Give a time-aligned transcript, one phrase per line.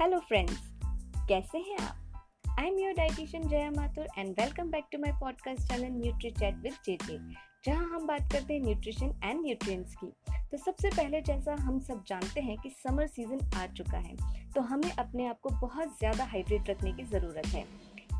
[0.00, 0.60] Hello friends
[1.28, 2.54] कैसे हैं आप?
[2.58, 6.56] I am your dietitian Jaya Mathur and welcome back to my podcast channel nutri chat
[6.62, 7.18] with JJ
[7.64, 10.06] जहाँ हम बात करते हैं न्यूट्रिशन एंड न्यूट्रिएंट्स की।
[10.50, 14.16] तो सबसे पहले जैसा हम सब जानते हैं कि समर सीज़न आ चुका है
[14.54, 17.64] तो हमें अपने आप को बहुत ज़्यादा हाइड्रेट रखने की ज़रूरत है।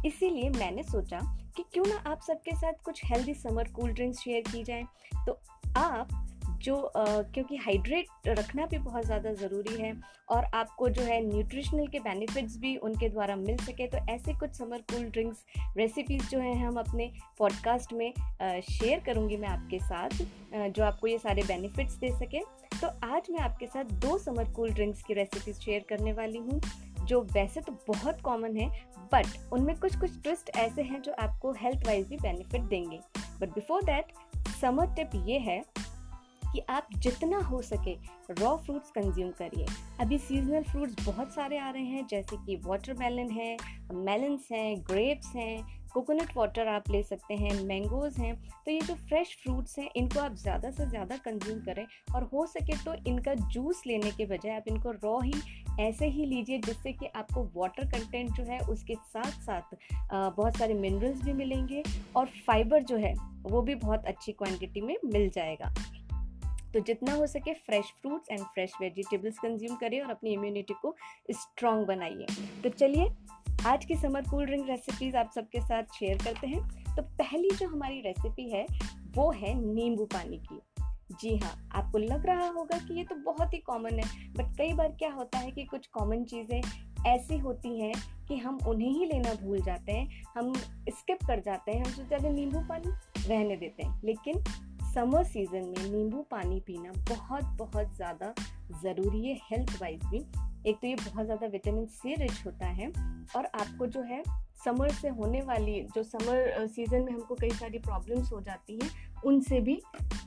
[0.07, 1.21] इसीलिए मैंने सोचा
[1.57, 4.85] कि क्यों ना आप सबके साथ कुछ healthy summer cool drinks share की जाए।
[5.27, 5.41] तो
[5.79, 6.30] आप
[6.63, 9.93] जो क्योंकि हाइड्रेट रखना भी बहुत ज़्यादा ज़रूरी है
[10.29, 14.57] और आपको जो है न्यूट्रिशनल के बेनिफिट्स भी उनके द्वारा मिल सके तो ऐसे कुछ
[14.59, 15.45] समर कूल ड्रिंक्स
[15.77, 18.13] रेसिपीज़ जो हैं हम अपने पॉडकास्ट में
[18.63, 20.23] शेयर करूँगी मैं आपके साथ
[20.55, 22.41] जो आपको ये सारे बेनिफिट्स दे सके।
[22.73, 26.61] तो आज मैं आपके साथ दो समर कूल ड्रिंक्स की रेसिपीज़ शेयर करने वाली हूँ,
[27.05, 28.69] जो वैसे तो बहुत कॉमन है
[29.13, 33.01] बट उनमें कुछ कुछ ट्विस्ट ऐसे हैं जो आपको हेल्थ वाइज भी बेनिफिट देंगे।
[33.41, 34.13] But before that
[34.61, 35.63] summer tip ये है
[36.53, 37.95] कि आप जितना हो सके
[38.41, 39.67] रॉ फ्रूट्स कंज्यूम करिए।
[40.01, 43.57] अभी सीजनल फ्रूट्स बहुत सारे आ रहे हैं, जैसे कि वाटरमेलन है
[43.95, 48.35] मेलन्स हैं ग्रेप्स हैं कोकोनट वाटर आप ले सकते हैं मैंगोज़ हैं।
[48.65, 51.85] तो ये जो फ्रेश फ्रूट्स हैं, इनको आप ज़्यादा से ज़्यादा कंज्यूम करें
[52.15, 55.33] और हो सके तो इनका जूस लेने के बजाय आप इनको रॉ ही,
[55.81, 59.77] ऐसे ही लीजिए जिससे कि आपको वाटर कंटेंट जो है उसके साथ साथ
[60.13, 61.83] बहुत सारे मिनरल्स भी मिलेंगे
[62.17, 65.73] और फाइबर जो है, वो भी बहुत अच्छी क्वांटिटी में मिल जाएगा।
[66.75, 70.97] तो जितना हो सके fresh fruits and fresh vegetables consume करें और अपनी इम्यूनिटी को
[71.31, 72.27] स्ट्रॉन्ग बनाइए।
[72.63, 73.11] तो चलिए,
[73.67, 77.69] आज की समर कूल ड्रिंक रेसिपीज़ आप सबके साथ शेयर करते हैं। तो पहली जो
[77.69, 78.67] हमारी रेसिपी है,
[79.15, 80.61] वो है नींबू पानी की।
[81.21, 84.73] जी हाँ आपको लग रहा होगा कि ये तो बहुत ही कॉमन है बट कई
[84.73, 86.63] बार क्या होता है कि कुछ कॉमन चीज़ें
[87.07, 87.93] ऐसी होती हैं
[88.29, 90.55] कि हम उन्हें ही लेना भूल जाते हैं, हम
[90.89, 92.91] स्किप कर जाते हैं, हम सोचते हैं नींबू पानी?
[93.29, 94.45] रहने देते हैं। लेकिन
[94.95, 98.33] समर सीज़न में नींबू पानी पीना बहुत बहुत ज़्यादा
[98.83, 100.19] ज़रूरी है हेल्थ वाइज भी।
[100.67, 102.89] एक तो ये बहुत ज़्यादा विटामिन सी रिच होता है
[103.37, 104.23] और आपको जो है
[104.65, 108.91] समर से होने वाली, जो समर सीज़न में हमको कई सारी प्रॉब्लम्स हो जाती हैं,
[109.25, 109.81] उनसे भी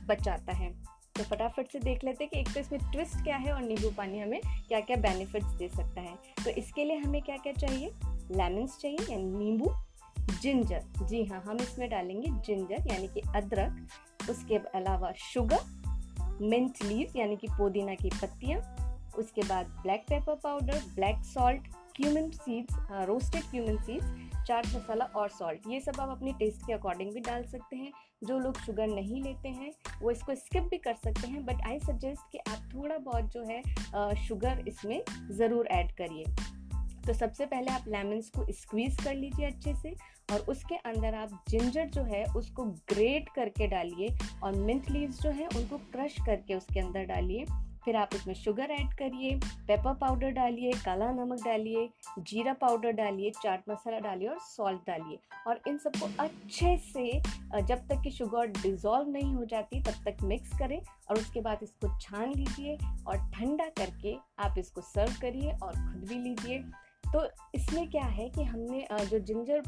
[0.08, 0.72] बचाता है।
[1.16, 3.90] तो फटाफट से देख लेते हैं कि एक तो इसमें ट्विस्ट क्या है और नींबू
[3.96, 6.14] पानी हमें क्या क्या बेनिफिट्स दे सकता है।
[6.44, 7.90] तो इसके लिए हमें क्या क्या चाहिए?
[8.32, 9.74] लेमन्स चाहिए यानी नींबू
[10.42, 13.86] जिंजर जी हाँ हम इसमें डालेंगे जिंजर यानी कि अदरक।
[14.30, 18.60] उसके अलावा शुगर मिंट लीव यानी कि पुदीना की पत्तियाँ,
[19.18, 22.76] उसके बाद black pepper powder black salt cumin seeds
[23.08, 24.06] roasted cumin seeds
[24.46, 27.92] chaat masala और सॉल्ट ये सब आप अपने टेस्ट के अकॉर्डिंग भी डाल सकते हैं।
[28.24, 29.70] जो लोग शुगर नहीं लेते हैं,
[30.02, 33.44] वो इसको स्किप भी कर सकते हैं बट आई सजेस्ट कि आप थोड़ा बहुत जो
[33.44, 36.24] है शुगर इसमें ज़रूर ऐड करिए।
[37.06, 39.94] तो सबसे पहले आप लेमन्स को स्क्वीज़ कर लीजिए अच्छे से
[40.32, 45.30] और उसके अंदर आप जिंजर जो है उसको ग्रेट करके डालिए और मिंट लीव्स जो
[45.30, 47.44] है उनको क्रश करके उसके अंदर डालिए।
[47.84, 49.34] फिर आप उसमें शुगर ऐड करिए
[49.66, 51.88] पेपर पाउडर डालिए, काला नमक डालिए,
[52.20, 57.20] जीरा पाउडर डालिए, चाट मसाला डालिए और सॉल्ट डालिए। और इन सबको अच्छे से
[57.62, 61.58] जब तक कि शुगर डिज़ोल्व नहीं हो जाती, तब तक मिक्स करें और उसके बाद
[61.62, 62.76] इसको छान लीजिए
[63.06, 66.64] और ठंडा करके आप इसको सर्व करिए और खुद भी लीजिए।
[67.14, 67.20] तो
[67.54, 69.60] इसमें क्या है कि हमने जो जिंजर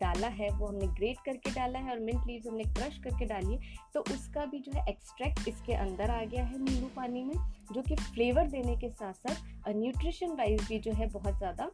[0.00, 3.54] डाला है, वो हमने ग्रेट करके डाला है और मिंट लीव्स हमने क्रश करके डाली
[3.54, 7.34] है तो उसका भी जो है एक्सट्रैक्ट इसके अंदर आ गया है नींबू पानी में,
[7.72, 11.70] जो कि फ्लेवर देने के साथ साथ न्यूट्रिशन वाइज भी जो है बहुत ज़्यादा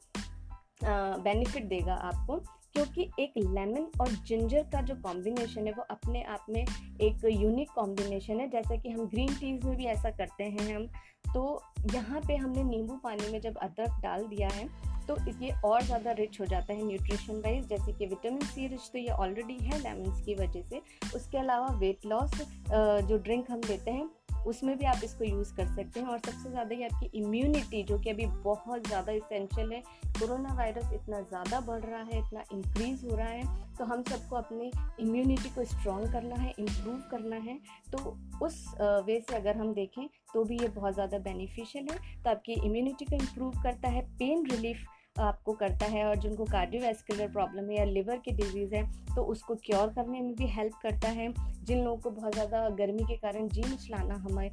[1.19, 2.36] बेनिफिट देगा आपको,
[2.72, 7.70] क्योंकि एक लेमन और जिंजर का जो कॉम्बिनेशन है, वो अपने आप में एक यूनिक
[7.75, 10.86] कॉम्बिनेशन है, जैसा कि हम ग्रीन टीज़ में भी ऐसा करते हैं हम
[11.26, 11.62] तो
[11.94, 14.69] यहाँ पे हमने नींबू पानी में जब अदरक डाल दिया है
[15.09, 18.91] तो ये और ज़्यादा रिच हो जाता है न्यूट्रिशन वाइज जैसे कि विटामिन सी रिच
[18.93, 20.81] तो ये ऑलरेडी है लेमन्स की वजह से।
[21.15, 22.41] उसके अलावा वेट लॉस
[22.71, 24.09] जो ड्रिंक हम लेते हैं,
[24.47, 27.99] उसमें भी आप इसको यूज़ कर सकते हैं। और सबसे ज़्यादा ये आपकी इम्यूनिटी जो
[27.99, 29.81] कि अभी बहुत ज़्यादा इसेंशियल है,
[30.19, 34.37] कोरोना वायरस इतना ज़्यादा बढ़ रहा है, इतना इंक्रीज़ हो रहा है तो हम सबको
[34.37, 37.59] अपने इम्यूनिटी को स्ट्रॉन्ग करना है इम्प्रूव करना है।
[37.92, 38.65] तो उस
[39.07, 43.04] वे से अगर हम देखें तो भी ये बहुत ज़्यादा बेनिफिशियल है तो आपकी इम्यूनिटी
[43.04, 44.84] को इम्प्रूव करता है पेन रिलीफ
[45.18, 48.83] आपको करता है और जिनको कार्डियोवैस्कुलर प्रॉब्लम है या लिवर की डिज़ीज़ है
[49.15, 51.33] तो उसको क्योर करने में भी हेल्प करता है।
[51.65, 54.51] जिन लोगों को बहुत ज़्यादा गर्मी के कारण जी मिचलाना हमें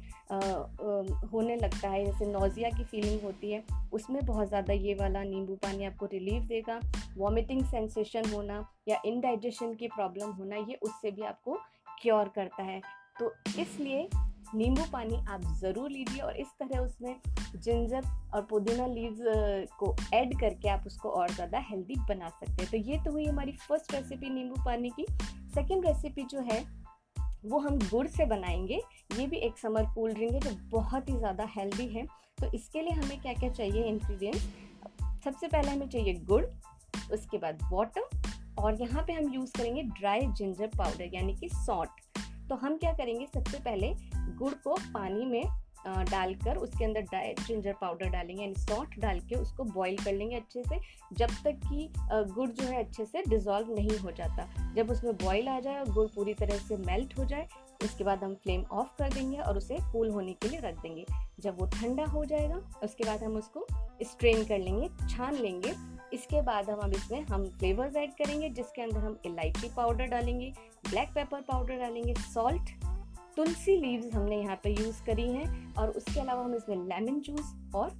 [1.32, 3.62] होने लगता है, जैसे नोज़िया की फीलिंग होती है,
[3.92, 6.80] उसमें बहुत ज़्यादा ये वाला नींबू पानी आपको रिलीफ देगा।
[7.16, 11.58] वॉमिटिंग सेंसेशन होना या इनडाइजेशन की प्रॉब्लम होना, ये उससे भी आपको
[12.02, 12.80] क्योर करता है।
[13.18, 14.08] तो इसलिए
[14.54, 17.16] नींबू पानी आप ज़रूर लीजिए और इस तरह उसमें
[17.56, 22.70] जिंजर और पुदीना लीव्स को ऐड करके आप उसको और ज़्यादा हेल्दी बना सकते हैं।
[22.70, 25.06] तो ये तो हुई हमारी फ़र्स्ट रेसिपी नींबू पानी की।
[25.54, 26.60] सेकेंड रेसिपी जो है,
[27.44, 28.80] वो हम गुड़ से बनाएँगे।
[29.18, 32.06] ये भी एक समर कूल ड्रिंक है जो बहुत ही ज़्यादा हेल्दी है।
[32.40, 34.48] तो इसके लिए हमें क्या क्या चाहिए इंग्रेडिएंट्स
[35.24, 36.44] सबसे पहले हमें चाहिए गुड़,
[37.12, 38.08] उसके बाद वाटर
[38.58, 42.00] और यहाँ पे हम यूज़ करेंगे ड्राई जिंजर पाउडर यानी कि सॉल्ट
[42.48, 43.86] तो हम क्या करेंगे, सबसे पहले
[44.30, 45.42] गुड़ को पानी में
[46.10, 50.36] डालकर उसके अंदर ड्राई जिंजर पाउडर डालेंगे, यानी सॉल्ट डाल के उसको बॉईल कर लेंगे
[50.36, 50.78] अच्छे से,
[51.12, 51.88] जब तक कि
[52.34, 55.92] गुड़ जो है अच्छे से डिज़ोल्व नहीं हो जाता। जब उसमें बॉईल आ जाए और
[55.92, 57.46] गुड़ पूरी तरह से मेल्ट हो जाए,
[57.84, 61.04] उसके बाद हम फ्लेम ऑफ़ कर देंगे और उसे कूल होने के लिए रख देंगे।
[61.40, 63.66] जब वो ठंडा हो जाएगा, उसके बाद हम उसको
[64.02, 65.74] स्ट्रेन कर लेंगे, छान लेंगे।
[66.12, 70.52] इसके बाद हम अब इसमें हम फ्लेवर्स ऐड करेंगे, जिसके अंदर हम इलायची पाउडर डालेंगे
[70.90, 72.70] ब्लैक पेपर पाउडर डालेंगे सॉल्ट
[73.36, 77.54] तुलसी लीव्स हमने यहाँ पे यूज़ करी हैं और उसके अलावा हम इसमें लेमन जूस
[77.74, 77.92] और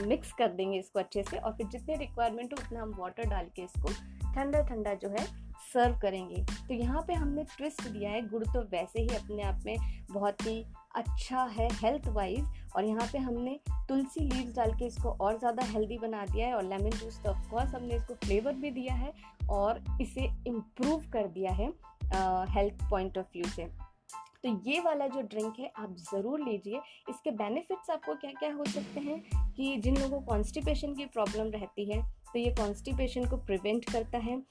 [0.00, 3.46] मिक्स कर देंगे इसको अच्छे से और फिर जितने रिक्वायरमेंट हो उतना हम वाटर डाल
[3.56, 3.92] के इसको
[4.34, 5.24] ठंडा ठंडा जो है
[5.72, 9.60] सर्व करेंगे। तो यहाँ पे हमने ट्विस्ट दिया है, गुड़ तो वैसे ही अपने आप
[9.66, 9.76] में
[10.10, 10.64] बहुत ही
[10.96, 12.44] अच्छा है हेल्थ वाइज
[12.76, 13.58] और यहाँ पे हमने
[13.88, 17.30] तुलसी लीव्स डाल के इसको और ज़्यादा हेल्दी बना दिया है और लेमन जूस तो
[17.30, 19.12] ऑफकोर्स हमने इसको फ्लेवर भी दिया है
[19.50, 21.72] और इसे इम्प्रूव कर दिया है
[22.54, 23.70] हेल्थ पॉइंट ऑफ़ व्यू से।
[24.44, 26.80] तो ये वाला जो ड्रिंक है, आप ज़रूर लीजिए।
[27.10, 29.22] इसके बेनिफिट्स आपको क्या क्या हो सकते हैं
[29.52, 34.18] कि जिन लोगों को कॉन्स्टिपेशन की प्रॉब्लम रहती है तो ये कॉन्स्टिपेशन को प्रिवेंट करता
[34.20, 34.42] है।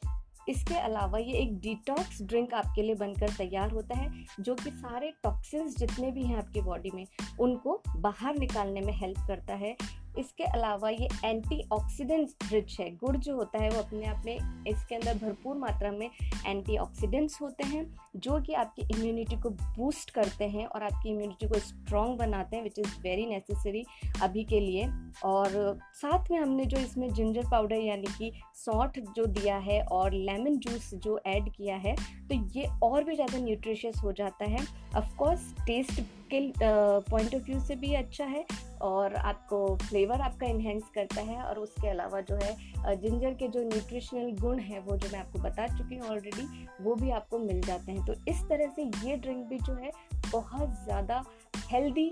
[0.50, 4.10] इसके अलावा ये एक डिटॉक्स ड्रिंक आपके लिए बनकर तैयार होता है,
[4.40, 7.06] जो कि सारे टॉक्सिन्स जितने भी हैं आपकी बॉडी में,
[7.40, 9.76] उनको बाहर निकालने में हेल्प करता है।
[10.20, 14.96] इसके अलावा ये एंटीऑक्सीडेंट्स रिच है। गुड़ जो होता है वो अपने आप में इसके
[14.96, 16.10] अंदर भरपूर मात्रा में
[16.46, 17.86] एंटीऑक्सीडेंट्स होते हैं,
[18.16, 22.64] जो कि आपकी इम्यूनिटी को बूस्ट करते हैं और आपकी इम्यूनिटी को स्ट्रॉन्ग बनाते हैं
[22.64, 23.84] विच इज़ वेरी नेसेसरी
[24.22, 24.88] अभी के लिए।
[25.26, 30.14] और साथ में हमने जो इसमें जिंजर पाउडर यानी कि सॉल्ट जो दिया है और
[30.14, 31.96] लेमन जूस जो ऐड किया है
[32.30, 34.66] तो ये और भी ज़्यादा न्यूट्रिशियस हो जाता है।
[34.98, 36.02] ऑफकोर्स टेस्ट
[36.34, 38.46] के पॉइंट ऑफ़ व्यू से भी अच्छा है
[38.82, 43.64] और आपको फ्लेवर आपका इन्हेंस करता है और उसके अलावा जो है जिंजर के जो
[43.64, 46.48] न्यूट्रिशनल गुण है वो जो मैं आपको बता चुकी हूँ ऑलरेडी
[46.82, 49.92] वो भी आपको मिल जाते हैं। तो इस तरह से ये ड्रिंक भी जो है,
[50.32, 51.24] बहुत ज़्यादा
[51.72, 52.10] हेल्दी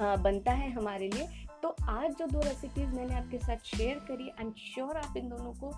[0.00, 1.28] बनता है हमारे लिए।
[1.62, 5.28] तो आज जो दो रेसिपीज़ मैंने आपके साथ शेयर करी आई एम श्योर आप इन
[5.28, 5.72] दोनों को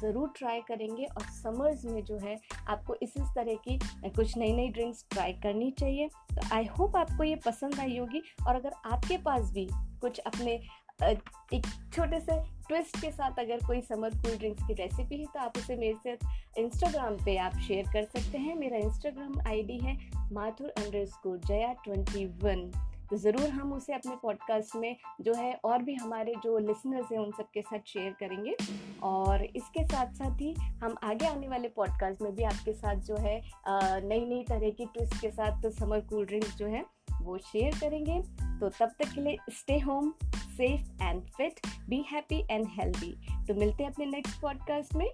[0.00, 2.38] ज़रूर ट्राई करेंगे और समर्स में जो है,
[2.68, 3.78] आपको इस इस तरह की
[4.10, 8.22] कुछ नई नई ड्रिंक्स ट्राई करनी चाहिए। तो आई होप आपको ये पसंद आई होगी
[8.46, 9.68] और अगर आपके पास भी
[10.00, 10.60] कुछ अपने
[11.02, 12.38] एक छोटे से
[12.68, 15.96] ट्विस्ट के साथ अगर कोई समर कूल ड्रिंक्स की रेसिपी है तो आप उसे मेरे
[16.02, 19.96] से इंस्टाग्राम पे आप शेयर कर सकते हैं। मेरा इंस्टाग्राम आईडी है
[20.32, 20.68] Mathur
[21.06, 22.70] underscore Jaya twenty one
[23.10, 27.18] तो ज़रूर हम उसे अपने पॉडकास्ट में जो है और भी हमारे जो लिसनर्स हैं
[27.18, 28.54] उन सबके साथ शेयर करेंगे।
[29.02, 30.52] और इसके साथ साथ ही
[30.82, 34.86] हम आगे आने वाले पॉडकास्ट में भी आपके साथ जो है नई नई तरह की
[34.86, 36.84] ट्विस्ट के साथ तो समर कूल ड्रिंक्स जो है,
[37.22, 38.20] वो शेयर करेंगे।
[38.60, 43.12] तो तब तक के लिए stay home safe and fit be happy and healthy
[43.46, 45.08] तो मिलते हैं अपने नेक्स्ट पॉडकास्ट में,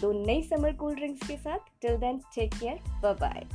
[0.00, 3.46] दो नई समर कूल ड्रिंक्स के साथ। Till then take care bye bye